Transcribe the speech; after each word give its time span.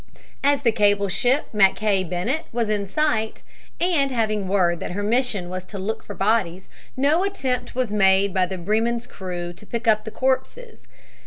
As 0.43 0.63
the 0.63 0.71
cable 0.71 1.09
ship 1.09 1.45
Mackay 1.53 2.03
Bennett 2.05 2.45
was 2.51 2.71
in 2.71 2.87
sight, 2.87 3.43
and 3.79 4.09
having 4.09 4.47
word 4.47 4.79
that 4.79 4.93
her 4.93 5.03
mission 5.03 5.47
was 5.47 5.63
to 5.65 5.77
look 5.77 6.01
for 6.03 6.15
bodies, 6.15 6.69
no 6.97 7.23
attempt 7.23 7.75
was 7.75 7.93
made 7.93 8.33
by 8.33 8.47
the 8.47 8.57
Bremen's 8.57 9.05
crew 9.05 9.53
to 9.53 9.63
pick 9.63 9.87
up 9.87 10.03
the 10.03 10.09
corpses. 10.09 10.87